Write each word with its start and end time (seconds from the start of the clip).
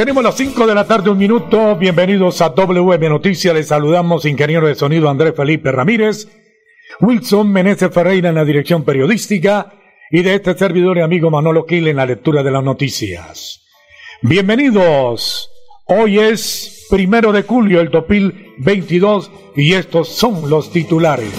Tenemos 0.00 0.24
las 0.24 0.36
5 0.36 0.66
de 0.66 0.74
la 0.74 0.86
tarde, 0.86 1.10
un 1.10 1.18
minuto. 1.18 1.76
Bienvenidos 1.76 2.40
a 2.40 2.48
WM 2.48 3.10
Noticias. 3.10 3.52
Les 3.54 3.68
saludamos, 3.68 4.24
ingeniero 4.24 4.66
de 4.66 4.74
sonido 4.74 5.10
Andrés 5.10 5.34
Felipe 5.36 5.70
Ramírez, 5.70 6.26
Wilson 7.00 7.52
Meneses 7.52 7.92
Ferreira 7.92 8.30
en 8.30 8.36
la 8.36 8.46
dirección 8.46 8.82
periodística 8.82 9.74
y 10.10 10.22
de 10.22 10.36
este 10.36 10.56
servidor 10.56 10.96
y 10.96 11.02
amigo 11.02 11.30
Manolo 11.30 11.66
Quil 11.66 11.86
en 11.86 11.96
la 11.96 12.06
lectura 12.06 12.42
de 12.42 12.50
las 12.50 12.64
noticias. 12.64 13.60
Bienvenidos. 14.22 15.50
Hoy 15.84 16.18
es 16.18 16.86
primero 16.88 17.30
de 17.30 17.42
julio 17.42 17.82
el 17.82 17.90
2022 17.90 19.30
y 19.54 19.74
estos 19.74 20.08
son 20.08 20.48
los 20.48 20.72
titulares. 20.72 21.30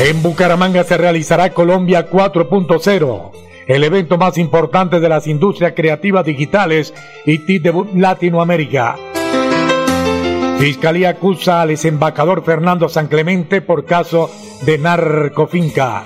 En 0.00 0.20
Bucaramanga 0.20 0.82
se 0.82 0.96
realizará 0.96 1.54
Colombia 1.54 2.10
4.0 2.10 3.43
el 3.66 3.84
evento 3.84 4.18
más 4.18 4.38
importante 4.38 5.00
de 5.00 5.08
las 5.08 5.26
industrias 5.26 5.72
creativas 5.74 6.24
digitales 6.24 6.94
y 7.24 7.38
TIC 7.38 7.62
de 7.62 7.84
Latinoamérica. 7.94 8.96
Fiscalía 10.58 11.10
acusa 11.10 11.62
al 11.62 11.68
desembacador 11.68 12.44
Fernando 12.44 12.88
San 12.88 13.08
Clemente 13.08 13.60
por 13.60 13.84
caso 13.84 14.30
de 14.62 14.78
narcofinca. 14.78 16.04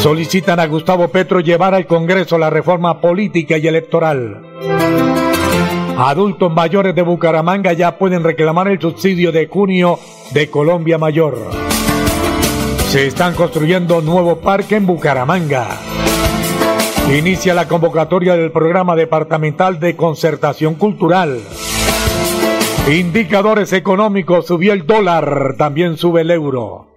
Solicitan 0.00 0.60
a 0.60 0.66
Gustavo 0.66 1.08
Petro 1.08 1.40
llevar 1.40 1.74
al 1.74 1.86
Congreso 1.86 2.38
la 2.38 2.48
reforma 2.48 3.00
política 3.00 3.58
y 3.58 3.66
electoral. 3.66 4.42
Adultos 5.98 6.50
mayores 6.50 6.94
de 6.94 7.02
Bucaramanga 7.02 7.74
ya 7.74 7.98
pueden 7.98 8.24
reclamar 8.24 8.68
el 8.68 8.80
subsidio 8.80 9.32
de 9.32 9.48
junio 9.48 9.98
de 10.32 10.48
Colombia 10.48 10.96
Mayor. 10.96 11.36
Se 12.90 13.06
están 13.06 13.34
construyendo 13.36 14.00
nuevo 14.00 14.40
parque 14.40 14.74
en 14.74 14.84
Bucaramanga. 14.84 15.78
Inicia 17.16 17.54
la 17.54 17.68
convocatoria 17.68 18.34
del 18.34 18.50
programa 18.50 18.96
departamental 18.96 19.78
de 19.78 19.94
concertación 19.94 20.74
cultural. 20.74 21.40
Indicadores 22.92 23.72
económicos, 23.74 24.48
subió 24.48 24.72
el 24.72 24.88
dólar, 24.88 25.54
también 25.56 25.98
sube 25.98 26.22
el 26.22 26.32
euro. 26.32 26.88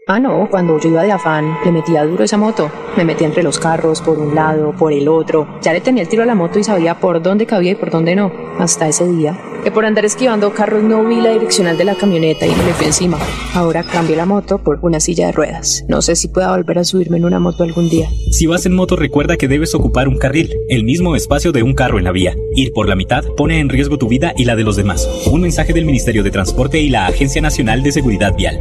Ah, 0.08 0.20
no, 0.20 0.46
cuando 0.48 0.78
yo 0.78 0.88
iba 0.88 1.02
de 1.02 1.10
afán, 1.10 1.56
le 1.64 1.72
metía 1.72 2.04
duro 2.04 2.22
esa 2.22 2.36
moto. 2.36 2.70
Me 2.96 3.04
metía 3.04 3.26
entre 3.26 3.42
los 3.42 3.58
carros, 3.58 4.00
por 4.00 4.20
un 4.20 4.36
lado, 4.36 4.72
por 4.78 4.92
el 4.92 5.08
otro. 5.08 5.58
Ya 5.62 5.72
le 5.72 5.80
tenía 5.80 6.04
el 6.04 6.08
tiro 6.08 6.22
a 6.22 6.26
la 6.26 6.36
moto 6.36 6.60
y 6.60 6.62
sabía 6.62 7.00
por 7.00 7.20
dónde 7.20 7.44
cabía 7.44 7.72
y 7.72 7.74
por 7.74 7.90
dónde 7.90 8.14
no. 8.14 8.30
Hasta 8.56 8.86
ese 8.86 9.04
día 9.08 9.36
que 9.64 9.72
por 9.72 9.84
andar 9.84 10.04
esquivando 10.04 10.54
carros 10.54 10.84
no 10.84 11.04
vi 11.04 11.16
la 11.16 11.32
direccional 11.32 11.76
de 11.76 11.84
la 11.84 11.96
camioneta 11.96 12.46
y 12.46 12.50
me 12.50 12.72
fui 12.74 12.86
encima. 12.86 13.18
Ahora 13.52 13.82
cambio 13.82 14.14
la 14.14 14.24
moto 14.24 14.58
por 14.58 14.78
una 14.82 15.00
silla 15.00 15.26
de 15.26 15.32
ruedas. 15.32 15.84
No 15.88 16.02
sé 16.02 16.14
si 16.14 16.28
pueda 16.28 16.56
volver 16.56 16.78
a 16.78 16.84
subirme 16.84 17.16
en 17.16 17.24
una 17.24 17.40
moto 17.40 17.64
algún 17.64 17.88
día. 17.88 18.08
Si 18.30 18.46
vas 18.46 18.64
en 18.64 18.76
moto 18.76 18.94
recuerda 18.94 19.36
que 19.36 19.48
debes 19.48 19.74
ocupar 19.74 20.06
un 20.06 20.18
carril, 20.18 20.54
el 20.68 20.84
mismo 20.84 21.16
espacio 21.16 21.50
de 21.50 21.64
un 21.64 21.74
carro 21.74 21.98
en 21.98 22.04
la 22.04 22.12
vía. 22.12 22.36
Ir 22.54 22.72
por 22.72 22.88
la 22.88 22.94
mitad 22.94 23.24
pone 23.36 23.58
en 23.58 23.68
riesgo 23.68 23.98
tu 23.98 24.06
vida 24.06 24.34
y 24.36 24.44
la 24.44 24.54
de 24.54 24.62
los 24.62 24.76
demás. 24.76 25.08
Un 25.32 25.40
mensaje 25.40 25.72
del 25.72 25.84
Ministerio 25.84 26.22
de 26.22 26.30
Transporte 26.30 26.78
y 26.78 26.90
la 26.90 27.06
Agencia 27.06 27.42
Nacional 27.42 27.82
de 27.82 27.90
Seguridad 27.90 28.36
Vial. 28.36 28.60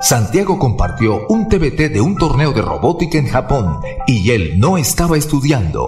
Santiago 0.00 0.58
compartió 0.58 1.26
un 1.28 1.48
TBT 1.48 1.92
de 1.92 2.00
un 2.00 2.16
torneo 2.16 2.52
de 2.52 2.62
robótica 2.62 3.18
en 3.18 3.26
Japón 3.26 3.80
y 4.06 4.30
él 4.30 4.58
no 4.58 4.76
estaba 4.76 5.16
estudiando. 5.16 5.86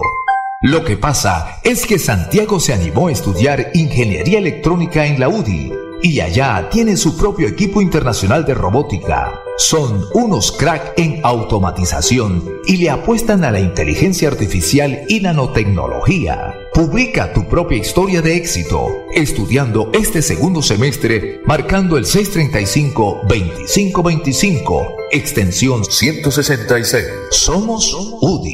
Lo 0.61 0.83
que 0.83 0.97
pasa 0.97 1.59
es 1.63 1.85
que 1.85 1.99
Santiago 1.99 2.59
se 2.59 2.73
animó 2.73 3.07
a 3.07 3.11
estudiar 3.11 3.71
ingeniería 3.73 4.39
electrónica 4.39 5.05
en 5.05 5.19
la 5.19 5.29
UDI 5.29 5.71
y 6.01 6.19
allá 6.19 6.67
tiene 6.71 6.97
su 6.97 7.15
propio 7.17 7.47
equipo 7.47 7.81
internacional 7.81 8.45
de 8.45 8.55
robótica. 8.55 9.46
Son 9.59 10.05
unos 10.13 10.51
crack 10.51 10.93
en 10.97 11.19
automatización 11.23 12.43
y 12.67 12.77
le 12.77 12.91
apuestan 12.91 13.43
a 13.43 13.49
la 13.49 13.59
inteligencia 13.59 14.27
artificial 14.27 15.01
y 15.09 15.19
nanotecnología. 15.19 16.53
Publica 16.75 17.33
tu 17.33 17.47
propia 17.47 17.79
historia 17.79 18.21
de 18.21 18.35
éxito 18.35 18.87
estudiando 19.15 19.89
este 19.93 20.21
segundo 20.21 20.61
semestre 20.61 21.41
marcando 21.47 21.97
el 21.97 22.05
635-2525, 22.05 24.93
extensión 25.11 25.83
166. 25.83 27.03
Somos 27.31 27.91
UDI. 28.21 28.53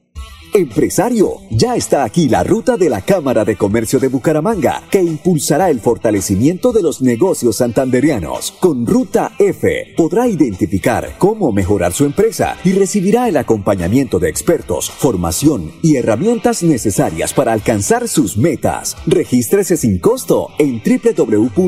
Empresario, 0.53 1.37
ya 1.49 1.77
está 1.77 2.03
aquí 2.03 2.27
la 2.27 2.43
ruta 2.43 2.75
de 2.75 2.89
la 2.89 3.01
Cámara 3.01 3.45
de 3.45 3.55
Comercio 3.55 3.99
de 3.99 4.09
Bucaramanga, 4.09 4.83
que 4.91 5.01
impulsará 5.01 5.69
el 5.69 5.79
fortalecimiento 5.79 6.73
de 6.73 6.81
los 6.81 7.01
negocios 7.01 7.55
santanderianos. 7.57 8.51
Con 8.59 8.85
Ruta 8.85 9.31
F 9.39 9.93
podrá 9.95 10.27
identificar 10.27 11.15
cómo 11.17 11.53
mejorar 11.53 11.93
su 11.93 12.03
empresa 12.03 12.57
y 12.65 12.73
recibirá 12.73 13.29
el 13.29 13.37
acompañamiento 13.37 14.19
de 14.19 14.27
expertos, 14.27 14.91
formación 14.91 15.71
y 15.81 15.95
herramientas 15.95 16.63
necesarias 16.63 17.33
para 17.33 17.53
alcanzar 17.53 18.09
sus 18.09 18.35
metas. 18.35 18.97
Regístrese 19.07 19.77
sin 19.77 19.99
costo 19.99 20.49
en 20.59 20.81
www.rutaf.com 20.83 21.61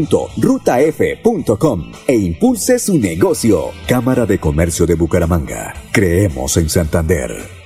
e 2.08 2.16
impulse 2.16 2.80
su 2.80 2.98
negocio. 2.98 3.72
Cámara 3.88 4.26
de 4.26 4.40
Comercio 4.40 4.86
de 4.86 4.96
Bucaramanga. 4.96 5.74
Creemos 5.94 6.58
en 6.58 6.70
Santander. 6.70 7.63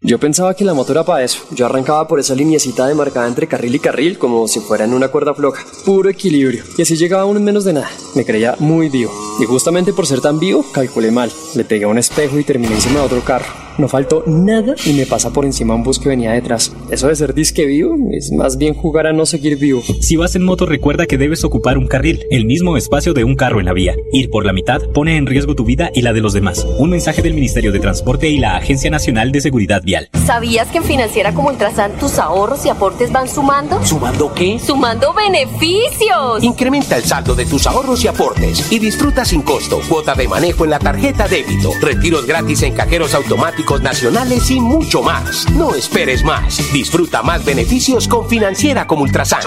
Yo 0.00 0.20
pensaba 0.20 0.54
que 0.54 0.64
la 0.64 0.74
moto 0.74 0.92
era 0.92 1.04
para 1.04 1.24
eso. 1.24 1.40
Yo 1.50 1.66
arrancaba 1.66 2.06
por 2.06 2.20
esa 2.20 2.34
lineecita 2.34 2.86
demarcada 2.86 3.26
entre 3.26 3.48
carril 3.48 3.74
y 3.74 3.78
carril 3.80 4.16
como 4.16 4.46
si 4.46 4.60
fuera 4.60 4.84
en 4.84 4.94
una 4.94 5.08
cuerda 5.08 5.34
floja. 5.34 5.64
Puro 5.84 6.08
equilibrio. 6.08 6.62
Y 6.76 6.82
así 6.82 6.96
llegaba 6.96 7.24
uno 7.24 7.40
en 7.40 7.44
menos 7.44 7.64
de 7.64 7.72
nada. 7.72 7.90
Me 8.14 8.24
creía 8.24 8.54
muy 8.60 8.88
vivo. 8.88 9.12
Y 9.40 9.44
justamente 9.44 9.92
por 9.92 10.06
ser 10.06 10.20
tan 10.20 10.38
vivo, 10.38 10.64
calculé 10.72 11.10
mal. 11.10 11.32
Le 11.56 11.64
pegué 11.64 11.84
a 11.84 11.88
un 11.88 11.98
espejo 11.98 12.38
y 12.38 12.44
terminé 12.44 12.76
encima 12.76 13.00
de 13.00 13.06
otro 13.06 13.24
carro. 13.24 13.67
No 13.78 13.88
faltó 13.88 14.24
nada 14.26 14.74
y 14.84 14.92
me 14.92 15.06
pasa 15.06 15.32
por 15.32 15.44
encima 15.44 15.74
un 15.74 15.82
bus 15.82 15.98
que 15.98 16.08
venía 16.08 16.32
detrás. 16.32 16.72
Eso 16.90 17.08
de 17.08 17.16
ser 17.16 17.34
disque 17.34 17.64
vivo 17.64 17.96
es 18.12 18.32
más 18.32 18.58
bien 18.58 18.74
jugar 18.74 19.06
a 19.06 19.12
no 19.12 19.26
seguir 19.26 19.56
vivo. 19.56 19.82
Si 20.00 20.16
vas 20.16 20.34
en 20.34 20.44
moto 20.44 20.66
recuerda 20.66 21.06
que 21.06 21.18
debes 21.18 21.44
ocupar 21.44 21.78
un 21.78 21.86
carril, 21.86 22.26
el 22.30 22.44
mismo 22.44 22.76
espacio 22.76 23.14
de 23.14 23.24
un 23.24 23.36
carro 23.36 23.60
en 23.60 23.66
la 23.66 23.72
vía. 23.72 23.94
Ir 24.12 24.30
por 24.30 24.44
la 24.44 24.52
mitad 24.52 24.80
pone 24.92 25.16
en 25.16 25.26
riesgo 25.26 25.54
tu 25.54 25.64
vida 25.64 25.90
y 25.94 26.02
la 26.02 26.12
de 26.12 26.20
los 26.20 26.32
demás. 26.32 26.66
Un 26.78 26.90
mensaje 26.90 27.22
del 27.22 27.34
Ministerio 27.34 27.72
de 27.72 27.80
Transporte 27.80 28.28
y 28.28 28.38
la 28.38 28.56
Agencia 28.56 28.90
Nacional 28.90 29.32
de 29.32 29.40
Seguridad 29.40 29.82
Vial. 29.82 30.08
¿Sabías 30.26 30.68
que 30.68 30.78
en 30.78 30.84
Financiera 30.84 31.32
como 31.32 31.48
Ultrasan 31.48 31.92
tus 31.98 32.18
ahorros 32.18 32.66
y 32.66 32.68
aportes 32.68 33.12
van 33.12 33.28
sumando? 33.28 33.84
¿Sumando 33.84 34.32
qué? 34.34 34.58
¡Sumando 34.58 35.14
beneficios! 35.14 36.42
Incrementa 36.42 36.96
el 36.96 37.04
saldo 37.04 37.34
de 37.34 37.46
tus 37.46 37.66
ahorros 37.66 38.04
y 38.04 38.08
aportes 38.08 38.70
y 38.72 38.78
disfruta 38.78 39.24
sin 39.24 39.42
costo 39.42 39.80
cuota 39.88 40.14
de 40.14 40.28
manejo 40.28 40.64
en 40.64 40.70
la 40.70 40.78
tarjeta 40.78 41.28
débito, 41.28 41.72
retiros 41.80 42.26
gratis 42.26 42.62
en 42.62 42.74
cajeros 42.74 43.14
automáticos 43.14 43.67
nacionales 43.76 44.50
y 44.50 44.60
mucho 44.60 45.02
más. 45.02 45.48
No 45.50 45.74
esperes 45.74 46.24
más. 46.24 46.72
Disfruta 46.72 47.22
más 47.22 47.44
beneficios 47.44 48.08
con 48.08 48.26
Financiera 48.28 48.86
como 48.86 49.02
Ultrasan. 49.02 49.42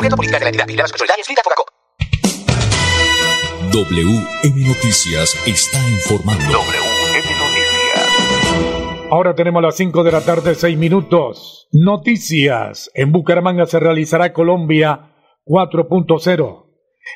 WM 3.71 4.67
Noticias 4.67 5.35
está 5.47 5.89
informando. 5.89 6.43
WM 6.43 7.29
Noticias. 7.39 9.07
Ahora 9.09 9.33
tenemos 9.33 9.63
las 9.63 9.75
5 9.75 10.03
de 10.03 10.11
la 10.11 10.21
tarde, 10.21 10.55
6 10.55 10.77
minutos. 10.77 11.67
Noticias. 11.71 12.91
En 12.93 13.11
Bucaramanga 13.11 13.65
se 13.65 13.79
realizará 13.79 14.33
Colombia 14.33 15.11
4.0, 15.45 16.65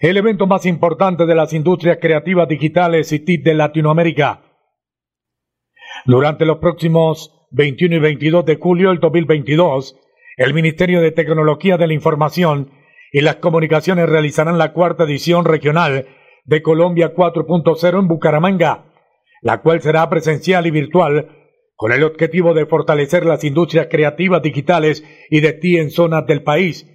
el 0.02 0.18
evento 0.18 0.48
más 0.48 0.66
importante 0.66 1.26
de 1.26 1.36
las 1.36 1.54
industrias 1.54 2.00
creativas 2.02 2.48
digitales 2.50 3.12
y 3.12 3.20
TIC 3.20 3.44
de 3.44 3.54
Latinoamérica. 3.54 4.45
Durante 6.06 6.46
los 6.46 6.60
próximos 6.60 7.34
21 7.50 7.96
y 7.96 8.00
22 8.00 8.46
de 8.46 8.58
julio 8.58 8.90
del 8.90 9.00
2022, 9.00 10.00
el 10.38 10.54
Ministerio 10.54 11.02
de 11.02 11.12
Tecnología 11.12 11.78
de 11.78 11.88
la 11.88 11.96
Información 11.96 12.70
y 13.12 13.22
las 13.22 13.38
Comunicaciones 13.38 14.08
realizarán 14.08 14.60
la 14.60 14.72
cuarta 14.72 15.06
edición 15.06 15.46
regional 15.46 16.06
de 16.44 16.62
Colombia 16.62 17.16
4.0 17.16 18.00
en 18.00 18.08
Bucaramanga, 18.08 18.86
la 19.42 19.62
cual 19.62 19.82
será 19.82 20.08
presencial 20.08 20.68
y 20.68 20.72
virtual 20.72 21.30
con 21.76 21.92
el 21.92 22.04
objetivo 22.04 22.54
de 22.54 22.68
fortalecer 22.68 23.26
las 23.26 23.44
industrias 23.44 23.88
creativas 23.90 24.44
digitales 24.44 25.04
y 25.32 25.40
de 25.40 25.54
TI 25.54 25.78
en 25.78 25.90
zonas 25.90 26.28
del 26.28 26.44
país. 26.44 26.88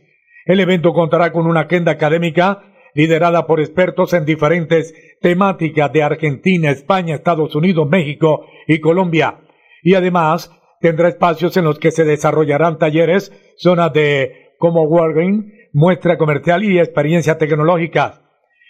El 0.44 0.60
evento 0.60 0.92
contará 0.92 1.32
con 1.32 1.46
una 1.46 1.62
agenda 1.62 1.90
académica 1.90 2.69
liderada 2.94 3.46
por 3.46 3.60
expertos 3.60 4.12
en 4.12 4.24
diferentes 4.24 4.94
temáticas 5.20 5.92
de 5.92 6.02
Argentina, 6.02 6.70
España, 6.70 7.14
Estados 7.14 7.54
Unidos, 7.54 7.88
México 7.88 8.46
y 8.66 8.80
Colombia. 8.80 9.40
Y 9.82 9.94
además 9.94 10.50
tendrá 10.80 11.08
espacios 11.08 11.56
en 11.56 11.64
los 11.64 11.78
que 11.78 11.90
se 11.90 12.04
desarrollarán 12.04 12.78
talleres, 12.78 13.32
zonas 13.56 13.92
de 13.92 14.54
como 14.58 14.82
working, 14.82 15.52
muestra 15.72 16.18
comercial 16.18 16.64
y 16.64 16.78
experiencia 16.78 17.38
tecnológica. 17.38 18.22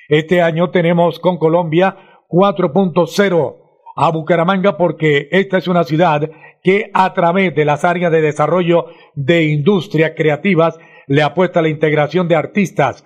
Este 0.08 0.43
año 0.43 0.70
tenemos 0.70 1.19
con 1.20 1.38
Colombia 1.38 1.96
4.0 2.28 3.56
a 3.96 4.11
Bucaramanga 4.11 4.76
porque 4.76 5.28
esta 5.31 5.58
es 5.58 5.69
una 5.69 5.84
ciudad 5.84 6.31
que 6.62 6.90
a 6.93 7.12
través 7.14 7.55
de 7.55 7.64
las 7.64 7.84
áreas 7.84 8.12
de 8.12 8.20
desarrollo 8.20 8.87
de 9.14 9.44
industrias 9.44 10.12
creativas 10.17 10.78
le 11.06 11.22
apuesta 11.22 11.61
a 11.61 11.62
la 11.62 11.69
integración 11.69 12.28
de 12.28 12.37
artistas, 12.37 13.05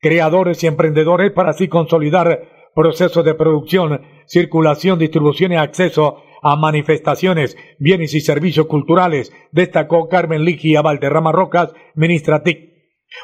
creadores 0.00 0.62
y 0.62 0.66
emprendedores 0.66 1.32
para 1.32 1.50
así 1.50 1.68
consolidar 1.68 2.48
procesos 2.74 3.24
de 3.24 3.34
producción, 3.34 4.02
circulación, 4.26 4.98
distribución 4.98 5.52
y 5.52 5.56
acceso 5.56 6.22
a 6.42 6.56
manifestaciones, 6.56 7.56
bienes 7.78 8.14
y 8.14 8.20
servicios 8.20 8.66
culturales, 8.66 9.32
destacó 9.50 10.08
Carmen 10.08 10.44
Ligia 10.44 10.82
Valderrama 10.82 11.32
Rocas, 11.32 11.72
ministra 11.94 12.42
TIC. 12.42 12.74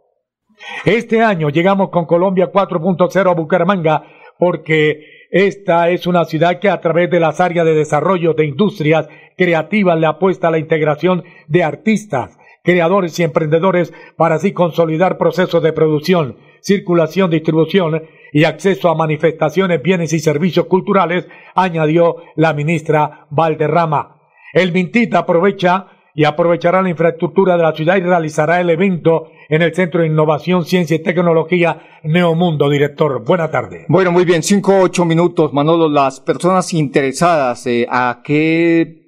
Este 0.85 1.23
año 1.23 1.49
llegamos 1.49 1.91
con 1.91 2.07
Colombia 2.07 2.53
4.0 2.53 3.31
a 3.31 3.35
Bucaramanga 3.35 4.05
porque 4.39 5.27
esta 5.31 5.89
es 5.89 6.07
una 6.07 6.25
ciudad 6.25 6.61
que 6.61 6.69
a 6.69 6.81
través 6.81 7.11
de 7.11 7.21
las 7.21 7.41
áreas 7.41 7.65
de 7.65 7.75
desarrollo 7.75 8.35
de 8.35 8.47
industrias 8.47 9.09
creativas 9.37 9.99
le 9.99 10.07
apuesta 10.07 10.49
a 10.49 10.51
la 10.51 10.59
integración 10.59 11.25
de 11.49 11.65
artistas, 11.65 12.39
creadores 12.63 13.19
y 13.19 13.23
emprendedores 13.23 13.93
para 14.17 14.37
así 14.37 14.53
consolidar 14.53 15.19
procesos 15.19 15.63
de 15.63 15.73
producción, 15.73 16.37
circulación, 16.61 17.31
distribución 17.31 18.03
y 18.33 18.45
acceso 18.45 18.89
a 18.89 18.95
manifestaciones, 18.95 19.83
bienes 19.83 20.13
y 20.13 20.21
servicios 20.21 20.67
culturales, 20.67 21.27
añadió 21.55 22.17
la 22.37 22.53
ministra 22.55 23.27
Valderrama. 23.31 24.21
El 24.53 24.73
Mintita 24.73 25.19
aprovecha 25.19 25.89
y 26.15 26.25
aprovechará 26.25 26.83
la 26.83 26.91
infraestructura 26.91 27.57
de 27.57 27.63
la 27.63 27.73
ciudad 27.73 27.97
y 27.97 28.01
realizará 28.01 28.61
el 28.61 28.71
evento 28.71 29.31
en 29.49 29.63
el 29.63 29.75
Centro 29.75 30.01
de 30.01 30.09
Innovación, 30.09 30.65
Ciencia 30.65 30.97
y 30.97 31.03
Tecnología 31.03 32.01
Neomundo. 32.05 32.69
Director, 32.69 33.25
buena 33.25 33.51
tarde. 33.51 33.87
Bueno, 33.89 34.13
muy 34.13 34.25
bien, 34.25 34.43
cinco, 34.43 34.79
ocho 34.81 35.05
minutos, 35.05 35.53
Manolo. 35.53 35.89
Las 35.89 36.21
personas 36.21 36.73
interesadas, 36.75 37.67
eh, 37.67 37.87
¿a 37.91 38.21
qué 38.23 39.02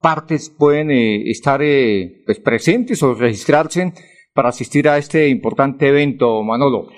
partes 0.00 0.50
pueden 0.50 0.90
eh, 0.90 1.30
estar 1.30 1.62
eh, 1.62 2.22
pues, 2.26 2.40
presentes 2.40 3.00
o 3.02 3.14
registrarse 3.14 3.92
para 4.32 4.48
asistir 4.48 4.88
a 4.88 4.96
este 4.98 5.28
importante 5.28 5.88
evento, 5.88 6.42
Manolo? 6.42 6.88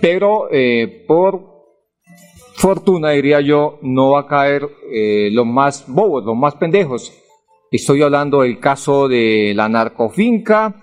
Pero 0.02 0.50
eh, 0.52 1.06
por 1.08 1.64
fortuna, 2.56 3.12
diría 3.12 3.40
yo, 3.40 3.80
no 3.82 4.12
va 4.12 4.20
a 4.20 4.28
caer 4.28 4.68
eh, 4.92 5.30
los 5.32 5.46
más 5.46 5.86
bobos, 5.88 6.26
los 6.26 6.36
más 6.36 6.56
pendejos. 6.56 7.14
Estoy 7.72 8.02
hablando 8.02 8.42
del 8.42 8.60
caso 8.60 9.08
de 9.08 9.54
la 9.56 9.70
narcofinca 9.70 10.76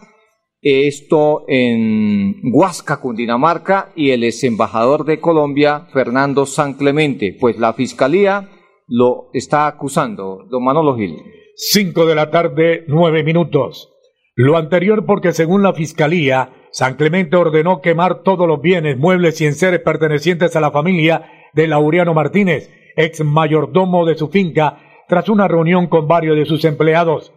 esto 0.63 1.45
en 1.49 2.37
Huasca, 2.45 2.99
Cundinamarca, 2.99 3.93
y 3.95 4.11
el 4.11 4.25
ex 4.25 4.45
embajador 4.45 5.05
de 5.05 5.21
Colombia, 5.21 5.89
Fernando 5.93 6.47
San 6.47 6.75
Clemente, 6.75 7.37
pues 7.39 7.59
la 7.59 7.75
fiscalía 7.75 8.49
lo 8.87 9.29
está 9.35 9.67
acusando, 9.67 10.47
don 10.49 10.65
Manolo 10.65 10.97
Gil. 10.97 11.17
Cinco 11.57 12.07
de 12.07 12.15
la 12.15 12.31
tarde, 12.31 12.85
nueve 12.87 13.23
minutos. 13.23 13.92
Lo 14.35 14.57
anterior 14.57 15.05
porque 15.05 15.33
según 15.33 15.63
la 15.63 15.75
fiscalía, 15.75 16.51
San 16.71 16.95
Clemente 16.95 17.37
ordenó 17.37 17.83
quemar 17.83 18.23
todos 18.23 18.49
los 18.49 18.63
bienes, 18.63 18.97
muebles 18.97 19.41
y 19.41 19.47
enseres 19.47 19.81
pertenecientes 19.81 20.57
a 20.57 20.61
la 20.61 20.71
familia 20.71 21.51
de 21.53 21.67
Laureano 21.67 22.15
Martínez, 22.15 22.71
ex 22.97 23.23
mayordomo 23.23 24.07
de 24.07 24.15
su 24.15 24.29
finca, 24.29 24.79
tras 25.07 25.29
una 25.29 25.49
reunión 25.49 25.87
con 25.87 26.09
varios 26.09 26.37
de 26.37 26.47
sus 26.47 26.65
empleados. 26.65 27.35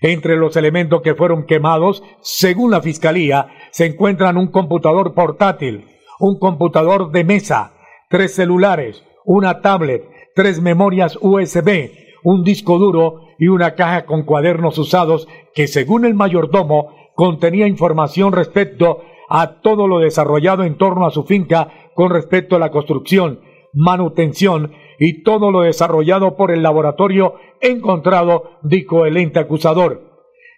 Entre 0.00 0.36
los 0.36 0.56
elementos 0.56 1.02
que 1.02 1.16
fueron 1.16 1.44
quemados, 1.44 2.04
según 2.20 2.70
la 2.70 2.82
Fiscalía, 2.82 3.48
se 3.72 3.86
encuentran 3.86 4.36
un 4.36 4.52
computador 4.52 5.14
portátil, 5.14 5.86
un 6.20 6.38
computador 6.38 7.10
de 7.10 7.24
mesa, 7.24 7.72
tres 8.08 8.36
celulares, 8.36 9.02
una 9.24 9.60
tablet, 9.60 10.08
tres 10.36 10.62
memorias 10.62 11.18
USB, 11.20 11.90
un 12.22 12.44
disco 12.44 12.78
duro 12.78 13.27
y 13.38 13.48
una 13.48 13.74
caja 13.74 14.04
con 14.04 14.24
cuadernos 14.24 14.78
usados 14.78 15.28
que, 15.54 15.68
según 15.68 16.04
el 16.04 16.14
mayordomo, 16.14 16.94
contenía 17.14 17.66
información 17.66 18.32
respecto 18.32 19.02
a 19.28 19.60
todo 19.60 19.86
lo 19.86 19.98
desarrollado 19.98 20.64
en 20.64 20.76
torno 20.76 21.06
a 21.06 21.10
su 21.10 21.24
finca 21.24 21.90
con 21.94 22.10
respecto 22.10 22.56
a 22.56 22.58
la 22.58 22.70
construcción, 22.70 23.40
manutención 23.72 24.72
y 24.98 25.22
todo 25.22 25.50
lo 25.50 25.60
desarrollado 25.60 26.36
por 26.36 26.50
el 26.50 26.62
laboratorio 26.62 27.34
encontrado, 27.60 28.58
dijo 28.62 29.06
el 29.06 29.16
ente 29.16 29.38
acusador. 29.38 30.02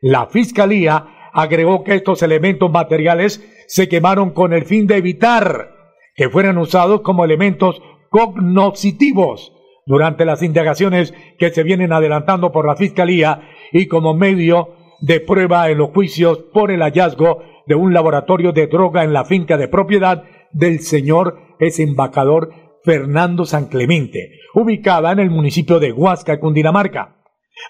La 0.01 0.27
Fiscalía 0.27 1.31
agregó 1.33 1.85
que 1.85 1.95
estos 1.95 2.23
elementos 2.23 2.71
materiales 2.71 3.45
se 3.67 3.89
quemaron 3.89 4.31
con 4.31 4.53
el 4.53 4.65
fin 4.65 4.87
de 4.87 4.97
evitar 4.97 5.75
que 6.15 6.29
fueran 6.29 6.59
usados 6.59 7.03
como 7.03 7.25
elementos 7.25 7.83
cognoscitivos 8.11 9.53
durante 9.91 10.25
las 10.25 10.41
indagaciones 10.41 11.13
que 11.37 11.51
se 11.51 11.65
vienen 11.65 11.93
adelantando 11.93 12.53
por 12.53 12.65
la 12.65 12.77
Fiscalía 12.77 13.51
y 13.73 13.89
como 13.89 14.15
medio 14.15 14.69
de 15.01 15.19
prueba 15.19 15.69
en 15.69 15.79
los 15.79 15.91
juicios 15.91 16.39
por 16.55 16.71
el 16.71 16.81
hallazgo 16.81 17.43
de 17.67 17.75
un 17.75 17.93
laboratorio 17.93 18.53
de 18.53 18.69
droga 18.69 19.03
en 19.03 19.13
la 19.13 19.25
finca 19.25 19.57
de 19.57 19.67
propiedad 19.67 20.23
del 20.53 20.79
señor 20.79 21.41
embajador 21.59 22.51
Fernando 22.85 23.45
San 23.45 23.67
Clemente, 23.67 24.31
ubicada 24.55 25.11
en 25.11 25.19
el 25.19 25.31
municipio 25.31 25.81
de 25.81 25.93
Huasca, 25.93 26.39
Cundinamarca. 26.39 27.17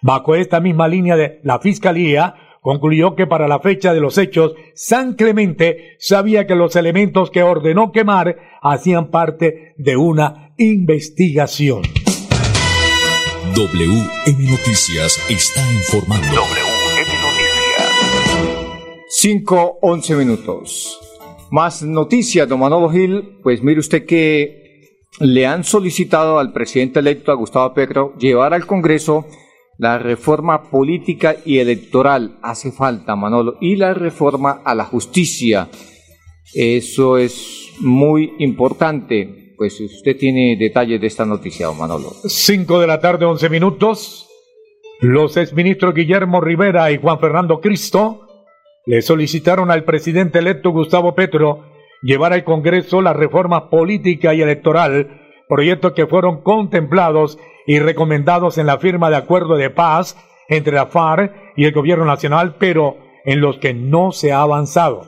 Bajo 0.02 0.34
esta 0.34 0.60
misma 0.60 0.88
línea 0.88 1.16
de 1.16 1.40
la 1.42 1.58
Fiscalía, 1.58 2.34
concluyó 2.60 3.16
que 3.16 3.26
para 3.26 3.48
la 3.48 3.60
fecha 3.60 3.94
de 3.94 4.00
los 4.00 4.18
hechos, 4.18 4.54
San 4.74 5.14
Clemente 5.14 5.96
sabía 5.98 6.46
que 6.46 6.54
los 6.54 6.76
elementos 6.76 7.30
que 7.30 7.42
ordenó 7.42 7.92
quemar 7.92 8.36
hacían 8.60 9.10
parte 9.10 9.72
de 9.78 9.96
una 9.96 10.50
investigación. 10.58 11.82
WM 13.54 14.48
Noticias 14.48 15.18
está 15.28 15.60
informando. 15.72 16.26
WM 16.28 17.10
Noticias. 17.22 17.88
5, 19.08 19.78
11 19.82 20.14
minutos. 20.14 20.98
Más 21.50 21.82
noticias, 21.82 22.48
don 22.48 22.60
Manolo 22.60 22.90
Gil. 22.90 23.38
Pues 23.42 23.62
mire 23.62 23.80
usted 23.80 24.06
que 24.06 25.06
le 25.18 25.46
han 25.46 25.64
solicitado 25.64 26.38
al 26.38 26.52
presidente 26.52 27.00
electo, 27.00 27.32
a 27.32 27.34
Gustavo 27.34 27.74
Petro, 27.74 28.14
llevar 28.18 28.54
al 28.54 28.66
Congreso 28.66 29.26
la 29.78 29.98
reforma 29.98 30.70
política 30.70 31.34
y 31.44 31.58
electoral 31.58 32.38
hace 32.42 32.70
falta, 32.70 33.16
Manolo, 33.16 33.56
y 33.60 33.74
la 33.76 33.94
reforma 33.94 34.60
a 34.64 34.76
la 34.76 34.84
justicia. 34.84 35.68
Eso 36.54 37.18
es 37.18 37.70
muy 37.80 38.32
importante. 38.38 39.39
Pues 39.60 39.78
usted 39.78 40.16
tiene 40.16 40.56
detalles 40.58 41.02
de 41.02 41.06
esta 41.06 41.26
noticia, 41.26 41.70
Manolo. 41.70 42.12
Cinco 42.24 42.80
de 42.80 42.86
la 42.86 42.98
tarde, 42.98 43.26
once 43.26 43.50
minutos. 43.50 44.26
Los 45.02 45.36
exministros 45.36 45.92
Guillermo 45.92 46.40
Rivera 46.40 46.90
y 46.90 46.96
Juan 46.96 47.20
Fernando 47.20 47.60
Cristo 47.60 48.26
le 48.86 49.02
solicitaron 49.02 49.70
al 49.70 49.84
presidente 49.84 50.38
electo 50.38 50.70
Gustavo 50.70 51.14
Petro 51.14 51.66
llevar 52.00 52.32
al 52.32 52.42
Congreso 52.42 53.02
la 53.02 53.12
reforma 53.12 53.68
política 53.68 54.32
y 54.32 54.40
electoral, 54.40 55.20
proyectos 55.46 55.92
que 55.92 56.06
fueron 56.06 56.40
contemplados 56.40 57.38
y 57.66 57.80
recomendados 57.80 58.56
en 58.56 58.64
la 58.64 58.78
firma 58.78 59.10
de 59.10 59.16
acuerdo 59.16 59.56
de 59.56 59.68
paz 59.68 60.16
entre 60.48 60.72
la 60.72 60.86
FARC 60.86 61.34
y 61.54 61.66
el 61.66 61.74
gobierno 61.74 62.06
nacional, 62.06 62.56
pero 62.58 62.96
en 63.26 63.42
los 63.42 63.58
que 63.58 63.74
no 63.74 64.12
se 64.12 64.32
ha 64.32 64.40
avanzado. 64.40 65.02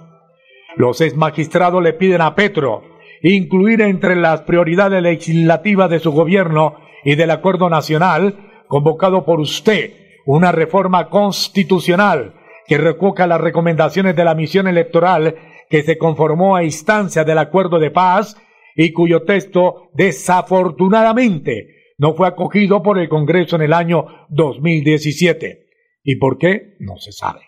Los 0.76 1.00
ex 1.00 1.16
magistrados 1.16 1.82
le 1.82 1.94
piden 1.94 2.20
a 2.20 2.34
Petro 2.34 2.91
incluir 3.22 3.80
entre 3.82 4.16
las 4.16 4.42
prioridades 4.42 5.02
legislativas 5.02 5.90
de 5.90 6.00
su 6.00 6.12
gobierno 6.12 6.76
y 7.04 7.14
del 7.14 7.30
acuerdo 7.30 7.70
nacional 7.70 8.64
convocado 8.68 9.24
por 9.24 9.40
usted 9.40 9.92
una 10.26 10.52
reforma 10.52 11.08
constitucional 11.08 12.34
que 12.66 12.78
recoja 12.78 13.26
las 13.26 13.40
recomendaciones 13.40 14.16
de 14.16 14.24
la 14.24 14.34
misión 14.34 14.66
electoral 14.66 15.36
que 15.68 15.82
se 15.82 15.98
conformó 15.98 16.56
a 16.56 16.64
instancia 16.64 17.24
del 17.24 17.38
acuerdo 17.38 17.78
de 17.78 17.90
paz 17.90 18.36
y 18.76 18.92
cuyo 18.92 19.22
texto 19.22 19.90
desafortunadamente 19.94 21.94
no 21.98 22.14
fue 22.14 22.28
acogido 22.28 22.82
por 22.82 22.98
el 22.98 23.08
Congreso 23.08 23.56
en 23.56 23.62
el 23.62 23.72
año 23.72 24.06
2017. 24.30 25.66
¿Y 26.04 26.16
por 26.16 26.38
qué? 26.38 26.74
No 26.80 26.96
se 26.96 27.12
sabe. 27.12 27.40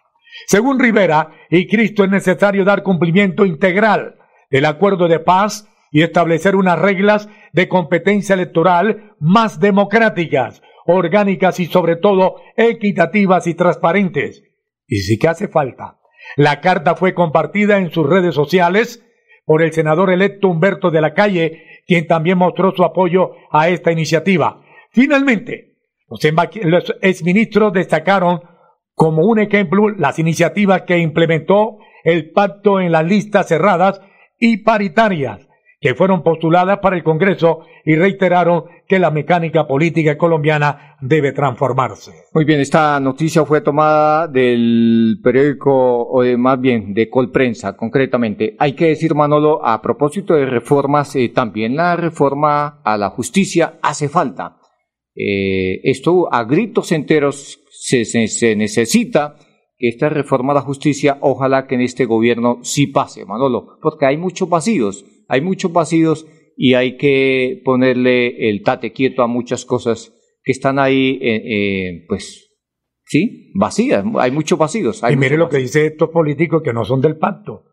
Según 0.46 0.78
Rivera 0.78 1.32
y 1.50 1.66
Cristo 1.66 2.04
es 2.04 2.10
necesario 2.10 2.64
dar 2.64 2.82
cumplimiento 2.82 3.46
integral 3.46 4.16
del 4.54 4.66
acuerdo 4.66 5.08
de 5.08 5.18
paz 5.18 5.68
y 5.90 6.02
establecer 6.02 6.54
unas 6.54 6.78
reglas 6.78 7.28
de 7.52 7.66
competencia 7.66 8.34
electoral 8.34 9.16
más 9.18 9.58
democráticas, 9.58 10.62
orgánicas 10.86 11.58
y 11.58 11.66
sobre 11.66 11.96
todo 11.96 12.36
equitativas 12.56 13.48
y 13.48 13.54
transparentes. 13.54 14.44
Y 14.86 14.98
sí 14.98 15.18
que 15.18 15.26
hace 15.26 15.48
falta. 15.48 15.98
La 16.36 16.60
carta 16.60 16.94
fue 16.94 17.14
compartida 17.14 17.78
en 17.78 17.90
sus 17.90 18.08
redes 18.08 18.36
sociales 18.36 19.04
por 19.44 19.60
el 19.60 19.72
senador 19.72 20.12
electo 20.12 20.46
Humberto 20.46 20.92
de 20.92 21.00
la 21.00 21.14
Calle 21.14 21.82
quien 21.88 22.06
también 22.06 22.38
mostró 22.38 22.70
su 22.76 22.84
apoyo 22.84 23.32
a 23.50 23.68
esta 23.70 23.90
iniciativa. 23.90 24.62
Finalmente, 24.92 25.78
los 26.06 26.94
exministros 27.02 27.72
destacaron 27.72 28.40
como 28.94 29.26
un 29.26 29.40
ejemplo 29.40 29.88
las 29.88 30.20
iniciativas 30.20 30.82
que 30.82 30.98
implementó 30.98 31.78
el 32.04 32.30
pacto 32.30 32.80
en 32.80 32.92
las 32.92 33.04
listas 33.04 33.48
cerradas 33.48 34.00
y 34.38 34.58
paritarias 34.58 35.40
que 35.84 35.94
fueron 35.94 36.22
postuladas 36.22 36.78
para 36.78 36.96
el 36.96 37.02
Congreso 37.02 37.60
y 37.84 37.94
reiteraron 37.94 38.64
que 38.88 38.98
la 38.98 39.10
mecánica 39.10 39.66
política 39.66 40.16
colombiana 40.16 40.96
debe 41.02 41.32
transformarse. 41.32 42.10
Muy 42.32 42.46
bien, 42.46 42.60
esta 42.60 42.98
noticia 43.00 43.44
fue 43.44 43.60
tomada 43.60 44.26
del 44.26 45.20
periódico, 45.22 46.04
o 46.04 46.24
más 46.38 46.58
bien 46.58 46.94
de 46.94 47.10
Colprensa, 47.10 47.76
concretamente. 47.76 48.56
Hay 48.58 48.72
que 48.72 48.86
decir, 48.86 49.14
Manolo, 49.14 49.62
a 49.62 49.82
propósito 49.82 50.32
de 50.32 50.46
reformas, 50.46 51.14
eh, 51.16 51.28
también 51.28 51.76
la 51.76 51.96
reforma 51.96 52.80
a 52.82 52.96
la 52.96 53.10
justicia 53.10 53.74
hace 53.82 54.08
falta. 54.08 54.56
Eh, 55.14 55.82
esto 55.84 56.32
a 56.32 56.44
gritos 56.44 56.92
enteros 56.92 57.60
se, 57.70 58.06
se 58.06 58.56
necesita 58.56 59.36
que 59.76 59.88
esta 59.88 60.08
reforma 60.08 60.52
a 60.52 60.56
la 60.56 60.60
justicia, 60.60 61.18
ojalá 61.20 61.66
que 61.66 61.74
en 61.74 61.80
este 61.80 62.04
gobierno 62.04 62.58
sí 62.62 62.86
pase, 62.86 63.24
Manolo, 63.24 63.78
porque 63.82 64.06
hay 64.06 64.16
muchos 64.16 64.48
vacíos 64.48 65.04
hay 65.28 65.40
muchos 65.40 65.72
vacíos 65.72 66.26
y 66.56 66.74
hay 66.74 66.96
que 66.96 67.60
ponerle 67.64 68.48
el 68.48 68.62
tate 68.62 68.92
quieto 68.92 69.22
a 69.22 69.26
muchas 69.26 69.64
cosas 69.64 70.12
que 70.42 70.52
están 70.52 70.78
ahí, 70.78 71.18
eh, 71.22 71.42
eh, 71.44 72.04
pues, 72.08 72.52
sí, 73.06 73.52
vacías, 73.54 74.04
hay 74.18 74.30
muchos 74.30 74.58
vacíos. 74.58 75.02
y 75.10 75.16
mire 75.16 75.36
lo 75.36 75.48
que 75.48 75.58
dice 75.58 75.86
estos 75.86 76.10
políticos 76.10 76.62
que 76.62 76.72
no 76.72 76.84
son 76.84 77.00
del 77.00 77.16
pacto, 77.16 77.64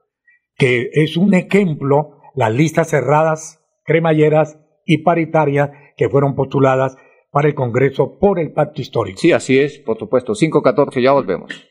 que 0.55 0.89
es 0.93 1.17
un 1.17 1.33
ejemplo 1.33 2.21
las 2.35 2.53
listas 2.53 2.89
cerradas, 2.89 3.61
cremalleras 3.83 4.57
y 4.85 4.99
paritarias 4.99 5.71
que 5.97 6.09
fueron 6.09 6.35
postuladas 6.35 6.95
para 7.29 7.49
el 7.49 7.55
Congreso 7.55 8.17
por 8.19 8.39
el 8.39 8.51
pacto 8.53 8.81
histórico. 8.81 9.19
Sí, 9.19 9.31
así 9.31 9.59
es, 9.59 9.79
por 9.79 9.97
supuesto. 9.97 10.33
5.14, 10.33 11.01
ya 11.01 11.11
volvemos. 11.11 11.70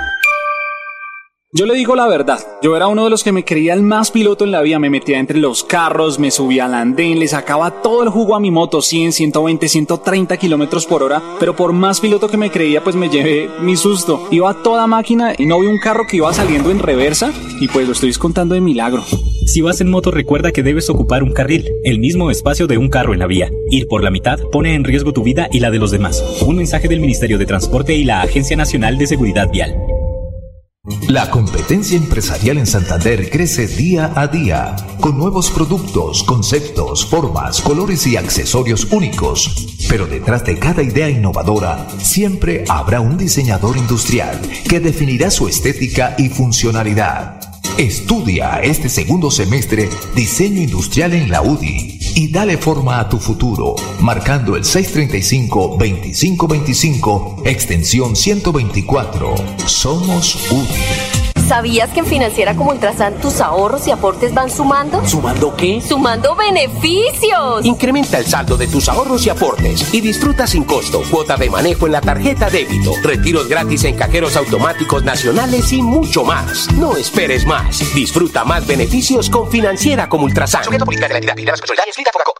Yo 1.53 1.65
le 1.65 1.75
digo 1.75 1.97
la 1.97 2.07
verdad, 2.07 2.39
yo 2.63 2.77
era 2.77 2.87
uno 2.87 3.03
de 3.03 3.09
los 3.09 3.25
que 3.25 3.33
me 3.33 3.43
creía 3.43 3.73
el 3.73 3.81
más 3.81 4.09
piloto 4.09 4.45
en 4.45 4.51
la 4.51 4.61
vida, 4.61 4.79
me 4.79 4.89
metía 4.89 5.19
entre 5.19 5.37
los 5.37 5.65
carros, 5.65 6.17
me 6.17 6.31
subía 6.31 6.63
al 6.63 6.73
andén, 6.73 7.19
le 7.19 7.27
sacaba 7.27 7.81
todo 7.81 8.03
el 8.03 8.09
jugo 8.09 8.37
a 8.37 8.39
mi 8.39 8.49
moto, 8.49 8.81
100, 8.81 9.11
120, 9.11 9.67
130 9.67 10.37
kilómetros 10.37 10.85
por 10.85 11.03
hora, 11.03 11.21
pero 11.41 11.53
por 11.53 11.73
más 11.73 11.99
piloto 11.99 12.29
que 12.29 12.37
me 12.37 12.51
creía, 12.51 12.81
pues 12.81 12.95
me 12.95 13.09
llevé 13.09 13.49
mi 13.59 13.75
susto. 13.75 14.29
Iba 14.31 14.51
a 14.51 14.63
toda 14.63 14.87
máquina 14.87 15.33
y 15.37 15.45
no 15.45 15.59
vi 15.59 15.67
un 15.67 15.77
carro 15.77 16.07
que 16.07 16.15
iba 16.15 16.33
saliendo 16.33 16.71
en 16.71 16.79
reversa 16.79 17.33
y 17.59 17.67
pues 17.67 17.85
lo 17.85 17.91
estoy 17.91 18.13
contando 18.13 18.55
de 18.55 18.61
milagro. 18.61 19.03
Si 19.45 19.59
vas 19.59 19.81
en 19.81 19.89
moto, 19.89 20.09
recuerda 20.09 20.53
que 20.53 20.63
debes 20.63 20.89
ocupar 20.89 21.21
un 21.21 21.33
carril, 21.33 21.69
el 21.83 21.99
mismo 21.99 22.31
espacio 22.31 22.65
de 22.65 22.77
un 22.77 22.87
carro 22.87 23.11
en 23.11 23.19
la 23.19 23.27
vía. 23.27 23.51
Ir 23.69 23.87
por 23.89 24.05
la 24.05 24.11
mitad 24.11 24.39
pone 24.53 24.73
en 24.73 24.85
riesgo 24.85 25.11
tu 25.11 25.21
vida 25.21 25.49
y 25.51 25.59
la 25.59 25.69
de 25.69 25.79
los 25.79 25.91
demás. 25.91 26.23
Un 26.47 26.55
mensaje 26.55 26.87
del 26.87 27.01
Ministerio 27.01 27.37
de 27.37 27.45
Transporte 27.45 27.93
y 27.93 28.05
la 28.05 28.21
Agencia 28.21 28.55
Nacional 28.55 28.97
de 28.97 29.07
Seguridad 29.07 29.51
Vial. 29.51 29.75
La 31.07 31.29
competencia 31.29 31.95
empresarial 31.95 32.57
en 32.57 32.65
Santander 32.65 33.29
crece 33.29 33.67
día 33.67 34.11
a 34.15 34.27
día, 34.27 34.75
con 34.99 35.15
nuevos 35.15 35.51
productos, 35.51 36.23
conceptos, 36.23 37.05
formas, 37.05 37.61
colores 37.61 38.07
y 38.07 38.17
accesorios 38.17 38.87
únicos. 38.91 39.77
Pero 39.87 40.07
detrás 40.07 40.43
de 40.43 40.57
cada 40.57 40.81
idea 40.81 41.07
innovadora, 41.07 41.87
siempre 41.99 42.63
habrá 42.67 42.99
un 42.99 43.15
diseñador 43.15 43.77
industrial 43.77 44.41
que 44.67 44.79
definirá 44.79 45.29
su 45.29 45.47
estética 45.47 46.15
y 46.17 46.29
funcionalidad. 46.29 47.39
Estudia 47.77 48.59
este 48.63 48.89
segundo 48.89 49.29
semestre 49.29 49.87
diseño 50.15 50.63
industrial 50.63 51.13
en 51.13 51.29
la 51.29 51.43
UDI 51.43 52.00
y 52.15 52.29
dale 52.29 52.57
forma 52.57 52.99
a 52.99 53.09
tu 53.09 53.19
futuro, 53.19 53.75
marcando 53.99 54.55
el 54.55 54.63
635-2525, 54.63 57.41
extensión 57.45 58.15
124. 58.15 59.35
Somos 59.65 60.35
útiles. 60.51 61.00
¿Sabías 61.51 61.89
que 61.89 61.99
en 61.99 62.05
Financiera 62.05 62.55
como 62.55 62.71
Ultrasan 62.71 63.15
tus 63.15 63.41
ahorros 63.41 63.85
y 63.85 63.91
aportes 63.91 64.33
van 64.33 64.49
sumando? 64.49 65.05
¿Sumando 65.05 65.53
qué? 65.57 65.81
¡Sumando 65.81 66.33
beneficios! 66.33 67.65
Incrementa 67.65 68.19
el 68.19 68.25
saldo 68.25 68.55
de 68.55 68.67
tus 68.67 68.87
ahorros 68.87 69.25
y 69.25 69.31
aportes 69.31 69.93
y 69.93 69.99
disfruta 69.99 70.47
sin 70.47 70.63
costo 70.63 71.01
cuota 71.11 71.35
de 71.35 71.49
manejo 71.49 71.87
en 71.87 71.91
la 71.91 71.99
tarjeta 71.99 72.49
débito, 72.49 72.93
retiros 73.03 73.49
gratis 73.49 73.83
en 73.83 73.97
cajeros 73.97 74.37
automáticos 74.37 75.03
nacionales 75.03 75.73
y 75.73 75.81
mucho 75.81 76.23
más. 76.23 76.71
No 76.75 76.95
esperes 76.95 77.45
más. 77.45 77.79
Disfruta 77.93 78.45
más 78.45 78.65
beneficios 78.65 79.29
con 79.29 79.51
Financiera 79.51 80.07
como 80.07 80.23
Ultrasan. 80.23 80.63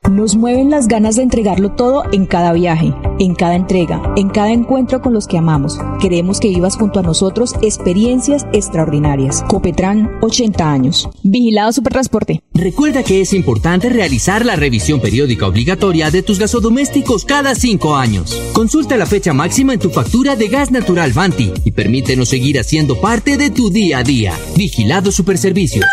Nos 0.10 0.36
mueven 0.36 0.70
las 0.70 0.88
ganas 0.88 1.18
de 1.18 1.24
entregarlo 1.24 1.72
todo 1.72 2.06
en 2.13 2.25
cada 2.25 2.53
viaje, 2.53 2.94
en 3.20 3.36
cada 3.36 3.56
entrega, 3.56 4.01
en 4.15 4.30
cada 4.30 4.51
encuentro 4.51 5.01
con 5.01 5.13
los 5.13 5.27
que 5.27 5.38
amamos. 5.38 5.80
Queremos 6.00 6.39
que 6.39 6.48
vivas 6.48 6.77
junto 6.77 7.00
a 7.00 7.03
nosotros 7.03 7.56
experiencias 7.62 8.46
extraordinarias 8.53 9.00
Copetran, 9.48 10.10
80 10.22 10.72
años. 10.72 11.10
Vigilado 11.24 11.72
Supertransporte. 11.72 12.41
Recuerda 12.53 13.03
que 13.03 13.22
es 13.22 13.34
importante 13.34 13.89
realizar 13.89 14.46
la 14.46 14.55
revisión 14.55 15.00
periódica 15.00 15.48
obligatoria 15.48 16.12
de 16.12 16.24
tus 16.24 16.39
gasodomésticos 16.39 17.25
cada 17.25 17.55
5 17.55 17.96
años. 17.96 18.34
Consulta 18.53 18.98
la 18.98 19.05
fecha 19.05 19.34
máxima 19.34 19.74
en 19.74 19.79
tu 19.79 19.89
factura 19.89 20.36
de 20.36 20.48
gas 20.48 20.72
natural 20.72 21.13
Vanti 21.13 21.51
y 21.65 21.72
permítenos 21.72 22.29
seguir 22.29 22.60
haciendo 22.60 23.00
parte 23.00 23.38
de 23.38 23.50
tu 23.50 23.70
día 23.70 24.00
a 24.00 24.03
día. 24.03 24.34
Vigilado 24.55 25.12
Superservicios. 25.12 25.86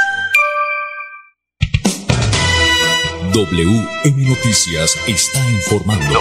WM 3.32 4.28
Noticias 4.28 4.96
está 5.06 5.50
informando. 5.50 6.18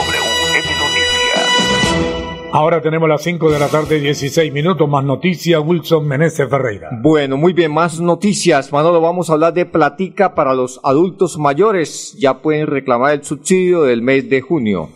Ahora 2.60 2.82
tenemos 2.82 3.08
las 3.08 3.22
5 3.22 3.52
de 3.52 3.60
la 3.60 3.68
tarde, 3.68 4.00
16 4.00 4.52
minutos, 4.52 4.90
más 4.90 5.04
noticias, 5.04 5.62
Wilson 5.64 6.08
Meneses 6.08 6.50
Ferreira. 6.50 6.90
Bueno, 7.04 7.38
muy 7.38 7.54
bien, 7.54 7.72
más 7.72 8.00
noticias. 8.00 8.74
Manolo, 8.74 9.00
vamos 9.00 9.30
a 9.30 9.34
hablar 9.34 9.54
de 9.54 9.68
platica 9.68 10.34
para 10.34 10.56
los 10.56 10.80
adultos 10.84 11.38
mayores. 11.38 12.18
Ya 12.20 12.42
pueden 12.42 12.66
reclamar 12.66 13.14
el 13.14 13.24
subsidio 13.24 13.84
del 13.84 14.02
mes 14.02 14.28
de 14.28 14.42
junio. 14.42 14.90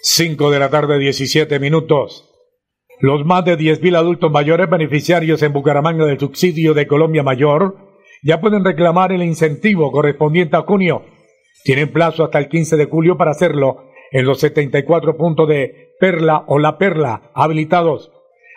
5 0.00 0.48
de 0.52 0.60
la 0.60 0.70
tarde, 0.70 1.00
17 1.00 1.58
minutos. 1.58 2.30
Los 3.00 3.26
más 3.26 3.44
de 3.44 3.58
10.000 3.58 3.96
adultos 3.96 4.30
mayores 4.30 4.70
beneficiarios 4.70 5.42
en 5.42 5.52
Bucaramanga 5.52 6.04
del 6.04 6.20
subsidio 6.20 6.72
de 6.72 6.86
Colombia 6.86 7.24
Mayor 7.24 7.78
ya 8.22 8.40
pueden 8.40 8.64
reclamar 8.64 9.10
el 9.10 9.24
incentivo 9.24 9.90
correspondiente 9.90 10.56
a 10.56 10.62
junio. 10.62 11.02
Tienen 11.64 11.92
plazo 11.92 12.22
hasta 12.22 12.38
el 12.38 12.48
15 12.48 12.76
de 12.76 12.84
julio 12.84 13.16
para 13.16 13.32
hacerlo 13.32 13.86
en 14.12 14.24
los 14.24 14.38
74 14.38 15.16
puntos 15.16 15.48
de 15.48 15.85
Perla 15.98 16.44
o 16.46 16.58
La 16.58 16.78
Perla 16.78 17.30
habilitados. 17.34 18.12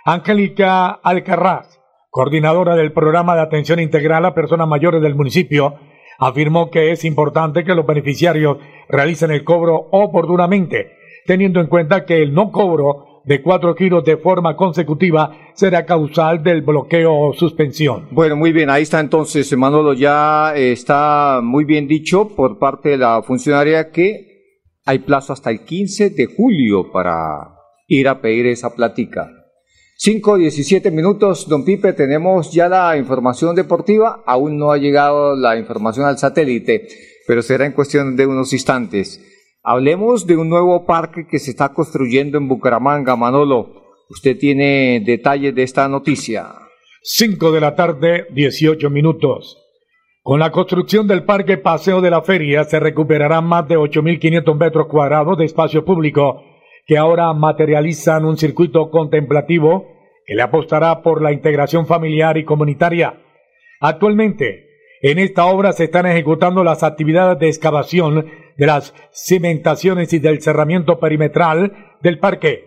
Angélica 0.05 0.87
Alcarraz, 0.89 1.79
coordinadora 2.09 2.75
del 2.75 2.91
programa 2.91 3.35
de 3.35 3.41
atención 3.41 3.79
integral 3.79 4.25
a 4.25 4.33
personas 4.33 4.67
mayores 4.67 5.01
del 5.01 5.15
municipio, 5.15 5.75
afirmó 6.17 6.69
que 6.69 6.91
es 6.91 7.05
importante 7.05 7.63
que 7.63 7.75
los 7.75 7.85
beneficiarios 7.85 8.57
realicen 8.89 9.31
el 9.31 9.43
cobro 9.43 9.87
oportunamente, 9.91 10.91
teniendo 11.25 11.61
en 11.61 11.67
cuenta 11.67 12.05
que 12.05 12.21
el 12.21 12.33
no 12.33 12.51
cobro 12.51 13.21
de 13.25 13.41
cuatro 13.41 13.75
giros 13.75 14.03
de 14.03 14.17
forma 14.17 14.55
consecutiva 14.55 15.37
será 15.53 15.85
causal 15.85 16.41
del 16.43 16.61
bloqueo 16.61 17.13
o 17.15 17.33
suspensión. 17.33 18.07
Bueno, 18.11 18.35
muy 18.35 18.51
bien, 18.51 18.69
ahí 18.69 18.83
está 18.83 18.99
entonces, 18.99 19.55
Manolo, 19.55 19.93
ya 19.93 20.55
está 20.55 21.39
muy 21.43 21.63
bien 21.63 21.87
dicho 21.87 22.29
por 22.35 22.57
parte 22.57 22.89
de 22.89 22.97
la 22.97 23.21
funcionaria 23.21 23.91
que 23.91 24.28
hay 24.89 24.97
plazo 24.97 25.33
hasta 25.33 25.51
el 25.51 25.65
15 25.65 26.09
de 26.09 26.25
julio 26.25 26.91
para 26.91 27.59
ir 27.87 28.07
a 28.07 28.21
pedir 28.21 28.47
esa 28.47 28.73
platica. 28.73 29.29
5, 29.97 30.37
17 30.37 30.89
minutos, 30.89 31.47
don 31.47 31.63
Pipe, 31.63 31.93
tenemos 31.93 32.51
ya 32.51 32.67
la 32.67 32.97
información 32.97 33.55
deportiva, 33.55 34.23
aún 34.25 34.57
no 34.57 34.71
ha 34.71 34.79
llegado 34.79 35.35
la 35.35 35.59
información 35.59 36.07
al 36.07 36.17
satélite, 36.17 36.87
pero 37.27 37.43
será 37.43 37.67
en 37.67 37.73
cuestión 37.73 38.15
de 38.15 38.25
unos 38.25 38.51
instantes. 38.51 39.23
Hablemos 39.61 40.25
de 40.25 40.37
un 40.37 40.49
nuevo 40.49 40.87
parque 40.87 41.27
que 41.27 41.37
se 41.37 41.51
está 41.51 41.71
construyendo 41.71 42.39
en 42.39 42.47
Bucaramanga, 42.47 43.15
Manolo. 43.15 43.83
Usted 44.09 44.39
tiene 44.39 45.03
detalles 45.05 45.53
de 45.53 45.61
esta 45.61 45.87
noticia. 45.87 46.55
5 47.03 47.51
de 47.51 47.61
la 47.61 47.75
tarde, 47.75 48.25
18 48.33 48.89
minutos. 48.89 49.68
Con 50.21 50.41
la 50.41 50.51
construcción 50.51 51.07
del 51.07 51.23
Parque 51.23 51.57
Paseo 51.57 52.01
de 52.01 52.11
la 52.11 52.21
Feria 52.21 52.65
se 52.65 52.79
recuperarán 52.79 53.45
más 53.45 53.67
de 53.69 53.77
8.500 53.77 54.57
metros 54.57 54.87
cuadrados 54.87 55.37
de 55.37 55.45
espacio 55.45 55.85
público 55.85 56.43
que 56.85 56.97
ahora 56.97 57.31
materializan 57.33 58.25
un 58.25 58.37
circuito 58.37 58.89
contemplativo 58.89 59.87
que 60.25 60.35
le 60.35 60.41
apostará 60.41 61.01
por 61.01 61.21
la 61.21 61.31
integración 61.31 61.87
familiar 61.87 62.37
y 62.37 62.43
comunitaria. 62.43 63.21
Actualmente, 63.79 64.67
en 65.01 65.19
esta 65.19 65.45
obra 65.45 65.71
se 65.71 65.85
están 65.85 66.05
ejecutando 66.05 66.65
las 66.65 66.83
actividades 66.83 67.39
de 67.39 67.47
excavación 67.47 68.29
de 68.57 68.65
las 68.65 68.93
cimentaciones 69.13 70.11
y 70.11 70.19
del 70.19 70.41
cerramiento 70.41 70.99
perimetral 70.99 71.95
del 72.01 72.19
parque. 72.19 72.65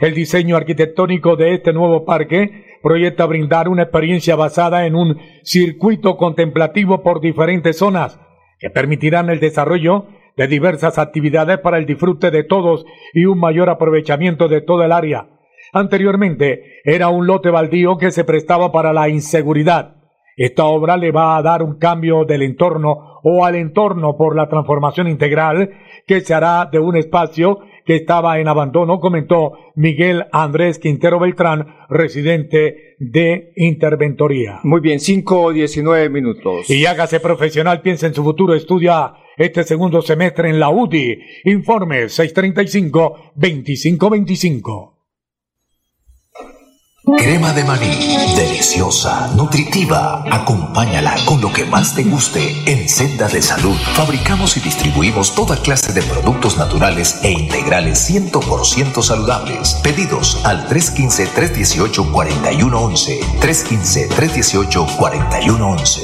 El 0.00 0.14
diseño 0.14 0.56
arquitectónico 0.56 1.36
de 1.36 1.52
este 1.52 1.74
nuevo 1.74 2.06
parque 2.06 2.65
proyecta 2.86 3.26
brindar 3.26 3.68
una 3.68 3.82
experiencia 3.82 4.36
basada 4.36 4.86
en 4.86 4.94
un 4.94 5.18
circuito 5.42 6.16
contemplativo 6.16 7.02
por 7.02 7.20
diferentes 7.20 7.78
zonas 7.78 8.20
que 8.60 8.70
permitirán 8.70 9.28
el 9.28 9.40
desarrollo 9.40 10.06
de 10.36 10.46
diversas 10.46 10.96
actividades 10.96 11.58
para 11.58 11.78
el 11.78 11.86
disfrute 11.86 12.30
de 12.30 12.44
todos 12.44 12.84
y 13.12 13.24
un 13.24 13.40
mayor 13.40 13.70
aprovechamiento 13.70 14.46
de 14.46 14.60
toda 14.60 14.86
el 14.86 14.92
área. 14.92 15.26
Anteriormente 15.72 16.80
era 16.84 17.08
un 17.08 17.26
lote 17.26 17.50
baldío 17.50 17.98
que 17.98 18.12
se 18.12 18.22
prestaba 18.22 18.70
para 18.70 18.92
la 18.92 19.08
inseguridad. 19.08 19.96
Esta 20.36 20.66
obra 20.66 20.96
le 20.96 21.10
va 21.10 21.36
a 21.36 21.42
dar 21.42 21.64
un 21.64 21.80
cambio 21.80 22.24
del 22.24 22.42
entorno 22.42 23.18
o 23.24 23.44
al 23.44 23.56
entorno 23.56 24.16
por 24.16 24.36
la 24.36 24.48
transformación 24.48 25.08
integral 25.08 25.70
que 26.06 26.20
se 26.20 26.34
hará 26.34 26.68
de 26.70 26.78
un 26.78 26.96
espacio 26.96 27.58
que 27.86 27.96
estaba 27.96 28.38
en 28.40 28.48
abandono, 28.48 28.98
comentó 28.98 29.52
Miguel 29.76 30.24
Andrés 30.32 30.78
Quintero 30.78 31.20
Beltrán, 31.20 31.66
residente 31.88 32.96
de 32.98 33.52
Interventoría. 33.56 34.60
Muy 34.64 34.80
bien, 34.80 35.00
5 35.00 35.40
o 35.40 35.52
19 35.52 36.10
minutos. 36.10 36.68
Y 36.68 36.84
hágase 36.84 37.20
profesional, 37.20 37.80
piensa 37.82 38.08
en 38.08 38.14
su 38.14 38.24
futuro, 38.24 38.54
estudia 38.54 39.14
este 39.36 39.62
segundo 39.64 40.02
semestre 40.02 40.50
en 40.50 40.58
la 40.58 40.70
UDI. 40.70 41.20
Informe 41.44 42.06
635-2525. 42.06 44.95
Crema 47.14 47.52
de 47.52 47.62
maní, 47.62 48.16
deliciosa, 48.34 49.30
nutritiva. 49.36 50.24
Acompáñala 50.28 51.14
con 51.24 51.40
lo 51.40 51.52
que 51.52 51.64
más 51.64 51.94
te 51.94 52.02
guste. 52.02 52.64
En 52.66 52.88
Senda 52.88 53.28
de 53.28 53.40
Salud 53.40 53.76
fabricamos 53.94 54.56
y 54.56 54.60
distribuimos 54.60 55.32
toda 55.36 55.56
clase 55.56 55.92
de 55.92 56.02
productos 56.02 56.58
naturales 56.58 57.20
e 57.22 57.30
integrales 57.30 58.10
100% 58.10 59.02
saludables. 59.02 59.74
Pedidos 59.84 60.44
al 60.44 60.68
315-318-4111. 60.68 63.20
315-318-4111. 63.40 66.00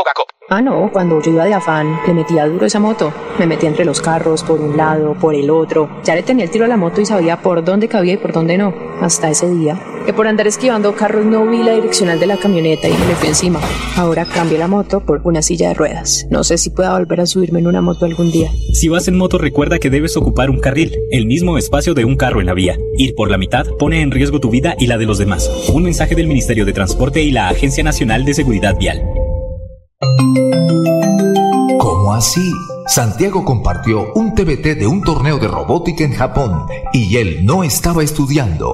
Ah, 0.50 0.62
no, 0.62 0.90
cuando 0.92 1.22
yo 1.22 1.32
iba 1.32 1.46
de 1.46 1.54
afán, 1.54 2.00
le 2.08 2.14
metía 2.14 2.48
duro 2.48 2.66
esa 2.66 2.80
moto. 2.80 3.14
Me 3.38 3.46
metía 3.46 3.70
entre 3.70 3.86
los 3.86 4.02
carros, 4.02 4.44
por 4.44 4.60
un 4.60 4.76
lado, 4.76 5.14
por 5.14 5.36
el 5.36 5.52
otro. 5.52 6.02
Ya 6.04 6.16
le 6.16 6.24
tenía 6.24 6.46
el 6.46 6.52
tiro 6.52 6.66
a 6.66 6.68
la 6.68 6.78
moto 6.78 7.02
y 7.02 7.06
sabía 7.06 7.40
por 7.42 7.64
dónde 7.64 7.88
cabía 7.88 8.14
y 8.14 8.18
por 8.18 8.34
dónde 8.34 8.58
no. 8.58 8.74
Hasta 9.02 9.30
ese 9.30 9.48
día 9.48 9.80
que 10.10 10.14
por 10.14 10.28
andar 10.28 10.48
esquivando 10.48 10.96
carros 10.96 11.24
no 11.24 11.46
vi 11.46 11.62
la 11.62 11.74
direccional 11.74 12.20
de 12.20 12.26
la 12.26 12.38
camioneta 12.38 12.88
y 12.88 12.94
me 12.94 13.14
fui 13.14 13.30
encima. 13.40 13.62
Ahora 13.96 14.26
cambio 14.26 14.58
la 14.58 14.68
moto 14.68 15.00
por 15.06 15.22
una 15.24 15.42
silla 15.42 15.70
de 15.70 15.74
ruedas. 15.74 16.28
No 16.30 16.44
sé 16.44 16.58
si 16.58 16.72
pueda 16.72 16.98
volver 16.98 17.22
a 17.22 17.26
subirme 17.26 17.60
en 17.60 17.68
una 17.68 17.82
moto 17.82 18.06
algún 18.06 18.32
día. 18.32 18.52
Si 18.74 18.90
vas 18.90 19.08
en 19.08 19.18
moto 19.18 19.38
recuerda 19.38 19.80
que 19.80 19.90
debes 19.90 20.18
ocupar 20.18 20.50
un 20.50 20.60
carril, 20.60 20.94
el 21.12 21.26
mismo 21.26 21.58
espacio 21.58 21.94
de 21.94 22.04
un 22.04 22.18
carro 22.18 22.42
en 22.42 22.48
la 22.48 22.54
vía. 22.54 22.78
Ir 22.98 23.16
por 23.16 23.32
la 23.32 23.38
mitad 23.38 23.66
pone 23.80 24.02
en 24.02 24.12
riesgo 24.12 24.42
tu 24.42 24.50
vida 24.50 24.76
y 24.78 24.88
la 24.88 24.98
de 24.98 25.06
los 25.06 25.20
demás. 25.20 25.50
Un 25.74 25.84
mensaje 25.84 26.16
del 26.16 26.28
Ministerio 26.28 26.66
de 26.66 26.74
Transporte 26.74 27.24
y 27.24 27.32
la 27.32 27.48
Agencia 27.48 27.84
Nacional 27.84 28.26
de 28.26 28.34
Seguridad 28.34 28.78
Vial. 28.78 29.02
¿Cómo 31.80 32.14
así? 32.14 32.52
Santiago 32.88 33.46
compartió 33.46 34.12
un 34.16 34.36
TBT 34.36 34.80
de 34.80 34.88
un 34.88 35.02
torneo 35.02 35.38
de 35.38 35.48
robótica 35.48 36.04
en 36.04 36.12
Japón 36.14 36.66
y 36.92 37.16
él 37.16 37.46
no 37.46 37.64
estaba 37.64 38.04
estudiando. 38.04 38.74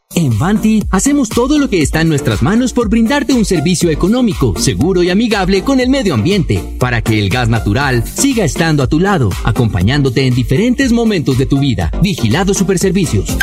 En 0.21 0.37
Vanti 0.37 0.83
hacemos 0.91 1.29
todo 1.29 1.57
lo 1.57 1.67
que 1.67 1.81
está 1.81 2.01
en 2.01 2.09
nuestras 2.09 2.43
manos 2.43 2.73
por 2.73 2.89
brindarte 2.89 3.33
un 3.33 3.43
servicio 3.43 3.89
económico, 3.89 4.53
seguro 4.55 5.01
y 5.01 5.09
amigable 5.09 5.63
con 5.63 5.79
el 5.79 5.89
medio 5.89 6.13
ambiente, 6.13 6.63
para 6.77 7.01
que 7.01 7.17
el 7.17 7.27
gas 7.27 7.49
natural 7.49 8.05
siga 8.05 8.45
estando 8.45 8.83
a 8.83 8.87
tu 8.87 8.99
lado, 8.99 9.31
acompañándote 9.43 10.27
en 10.27 10.35
diferentes 10.35 10.91
momentos 10.91 11.39
de 11.39 11.47
tu 11.47 11.57
vida. 11.57 11.91
Vigilado 12.03 12.53
Superservicios. 12.53 13.35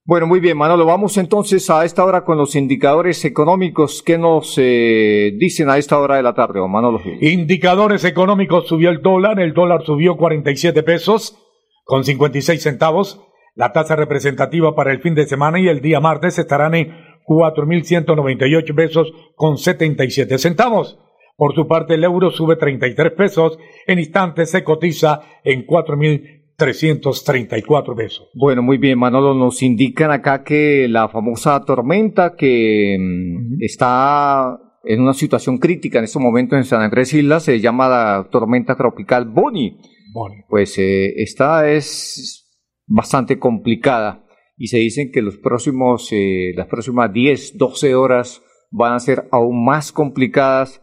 Bueno, 0.04 0.26
muy 0.26 0.40
bien, 0.40 0.58
Manolo. 0.58 0.84
Vamos 0.84 1.16
entonces 1.16 1.70
a 1.70 1.84
esta 1.84 2.04
hora 2.04 2.24
con 2.24 2.36
los 2.36 2.56
indicadores 2.56 3.24
económicos. 3.24 4.02
¿Qué 4.02 4.18
nos 4.18 4.54
eh, 4.58 5.32
dicen 5.38 5.70
a 5.70 5.78
esta 5.78 5.96
hora 5.98 6.16
de 6.16 6.24
la 6.24 6.34
tarde, 6.34 6.60
Manolo? 6.66 7.00
Indicadores 7.20 8.04
económicos 8.04 8.66
subió 8.66 8.90
el 8.90 9.00
dólar. 9.00 9.38
El 9.38 9.54
dólar 9.54 9.84
subió 9.84 10.16
47 10.16 10.82
pesos 10.82 11.38
con 11.84 12.02
56 12.02 12.60
centavos. 12.60 13.20
La 13.54 13.72
tasa 13.72 13.94
representativa 13.94 14.74
para 14.74 14.90
el 14.90 15.00
fin 15.00 15.14
de 15.14 15.26
semana 15.26 15.60
y 15.60 15.68
el 15.68 15.80
día 15.80 16.00
martes 16.00 16.36
estarán 16.36 16.74
en 16.74 16.88
4.198 17.24 18.74
pesos 18.74 19.12
con 19.36 19.56
77 19.56 20.36
centavos. 20.38 20.98
Por 21.36 21.54
su 21.54 21.66
parte, 21.66 21.94
el 21.94 22.04
euro 22.04 22.30
sube 22.30 22.56
33 22.56 23.12
pesos, 23.12 23.58
en 23.86 23.98
instantes 23.98 24.50
se 24.50 24.62
cotiza 24.62 25.22
en 25.44 25.66
4.334 25.66 27.96
pesos. 27.96 28.28
Bueno, 28.34 28.62
muy 28.62 28.76
bien, 28.78 28.98
Manolo, 28.98 29.34
nos 29.34 29.62
indican 29.62 30.10
acá 30.10 30.44
que 30.44 30.88
la 30.88 31.08
famosa 31.08 31.64
tormenta 31.64 32.36
que 32.36 32.96
mm, 32.98 33.62
está 33.62 34.58
en 34.84 35.00
una 35.00 35.14
situación 35.14 35.58
crítica 35.58 35.98
en 35.98 36.04
este 36.04 36.18
momento 36.18 36.56
en 36.56 36.64
San 36.64 36.82
Andrés 36.82 37.14
Islas 37.14 37.44
se 37.44 37.60
llama 37.60 37.88
la 37.88 38.28
tormenta 38.30 38.76
tropical 38.76 39.26
Bonnie. 39.26 39.76
Bonnie. 40.12 40.44
Pues 40.48 40.76
eh, 40.78 41.14
esta 41.16 41.70
es 41.70 42.50
bastante 42.86 43.38
complicada 43.38 44.26
y 44.56 44.68
se 44.68 44.78
dicen 44.78 45.10
que 45.12 45.22
los 45.22 45.38
próximos, 45.38 46.08
eh, 46.12 46.52
las 46.56 46.66
próximas 46.66 47.12
10, 47.12 47.56
12 47.56 47.94
horas 47.94 48.42
van 48.70 48.94
a 48.94 49.00
ser 49.00 49.28
aún 49.30 49.64
más 49.64 49.92
complicadas 49.92 50.81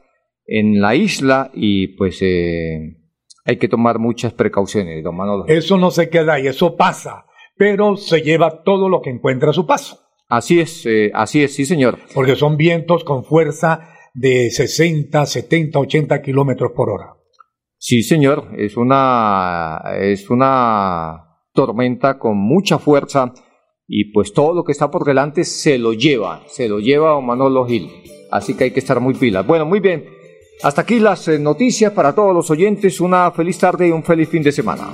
en 0.49 0.81
la 0.81 0.95
isla 0.95 1.51
y 1.53 1.89
pues 1.89 2.19
eh, 2.21 2.97
hay 3.45 3.57
que 3.57 3.67
tomar 3.67 3.99
muchas 3.99 4.33
precauciones, 4.33 5.03
don 5.03 5.15
Manolo. 5.15 5.45
Eso 5.47 5.77
no 5.77 5.91
se 5.91 6.09
queda 6.09 6.33
ahí, 6.33 6.47
eso 6.47 6.75
pasa, 6.75 7.25
pero 7.55 7.95
se 7.95 8.21
lleva 8.21 8.63
todo 8.63 8.89
lo 8.89 9.01
que 9.01 9.11
encuentra 9.11 9.51
a 9.51 9.53
su 9.53 9.67
paso. 9.67 9.99
Así 10.27 10.59
es, 10.59 10.85
eh, 10.85 11.11
así 11.13 11.43
es, 11.43 11.53
sí 11.53 11.65
señor. 11.65 11.99
Porque 12.13 12.35
son 12.35 12.57
vientos 12.57 13.03
con 13.03 13.23
fuerza 13.23 13.93
de 14.13 14.49
60, 14.49 15.25
70, 15.25 15.79
80 15.79 16.21
kilómetros 16.21 16.71
por 16.75 16.89
hora. 16.89 17.13
Sí 17.77 18.01
señor, 18.01 18.49
es 18.57 18.75
una, 18.75 19.81
es 19.99 20.29
una 20.29 21.25
tormenta 21.53 22.17
con 22.17 22.37
mucha 22.37 22.79
fuerza 22.79 23.33
y 23.87 24.11
pues 24.11 24.33
todo 24.33 24.53
lo 24.53 24.63
que 24.63 24.71
está 24.71 24.91
por 24.91 25.05
delante 25.05 25.43
se 25.43 25.77
lo 25.77 25.93
lleva, 25.93 26.43
se 26.47 26.67
lo 26.67 26.79
lleva 26.79 27.11
don 27.11 27.25
Manolo 27.25 27.65
Gil. 27.65 27.89
Así 28.31 28.55
que 28.55 28.65
hay 28.65 28.71
que 28.71 28.79
estar 28.79 28.99
muy 28.99 29.13
pilas. 29.13 29.45
Bueno, 29.47 29.65
muy 29.65 29.79
bien. 29.79 30.18
Hasta 30.61 30.81
aquí 30.81 30.99
las 30.99 31.25
eh, 31.29 31.39
noticias 31.39 31.93
para 31.93 32.13
todos 32.13 32.33
los 32.33 32.49
oyentes. 32.51 32.99
Una 32.99 33.31
feliz 33.31 33.57
tarde 33.57 33.87
y 33.87 33.91
un 33.91 34.03
feliz 34.03 34.27
fin 34.27 34.43
de 34.43 34.51
semana. 34.51 34.91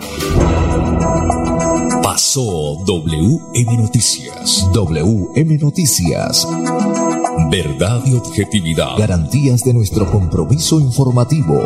Pasó 2.03 2.77
WM 2.85 3.77
Noticias. 3.77 4.69
WM 4.73 5.57
Noticias. 5.57 6.47
Verdad 7.49 8.03
y 8.05 8.13
objetividad. 8.13 8.95
Garantías 8.99 9.63
de 9.63 9.73
nuestro 9.73 10.05
compromiso 10.11 10.79
informativo. 10.79 11.59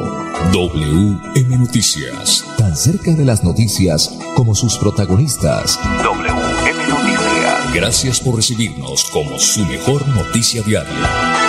WM 0.53 1.57
Noticias. 1.57 2.45
Tan 2.57 2.77
cerca 2.77 3.11
de 3.11 3.25
las 3.25 3.43
noticias 3.43 4.17
como 4.33 4.55
sus 4.55 4.77
protagonistas. 4.77 5.77
WM 6.01 6.87
Noticias. 6.87 7.73
Gracias 7.73 8.21
por 8.21 8.37
recibirnos 8.37 9.09
como 9.11 9.37
su 9.37 9.65
mejor 9.65 10.07
noticia 10.07 10.61
diaria. 10.61 11.48